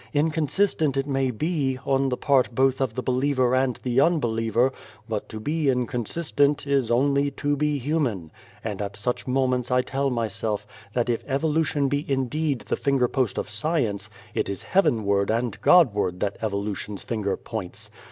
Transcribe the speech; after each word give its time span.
Inconsistent 0.15 0.97
it 0.97 1.05
may 1.05 1.29
be, 1.29 1.77
on 1.85 2.09
the 2.09 2.17
part 2.17 2.55
both 2.55 2.81
of 2.81 2.95
the 2.95 3.03
believer 3.03 3.53
and 3.53 3.75
the 3.83 4.01
unbeliever, 4.01 4.73
but 5.07 5.29
to 5.29 5.39
be 5.39 5.65
inconsis 5.69 6.31
tent 6.35 6.65
is 6.65 6.89
only 6.89 7.29
to 7.29 7.55
be 7.55 7.77
human; 7.77 8.31
and 8.63 8.81
at 8.81 8.97
such 8.97 9.27
moments 9.27 9.69
I 9.69 9.83
tell 9.83 10.09
myself 10.09 10.65
that 10.93 11.07
if 11.07 11.23
Evolution 11.27 11.87
be 11.87 12.03
indeed 12.11 12.61
the 12.61 12.75
Fingerpost 12.75 13.37
of 13.37 13.47
Science, 13.47 14.09
it 14.33 14.49
is 14.49 14.63
heavenward 14.63 15.29
and 15.29 15.61
Godward 15.61 16.19
that 16.21 16.35
Evolution's 16.41 17.03
finger 17.03 17.37
points. 17.37 17.91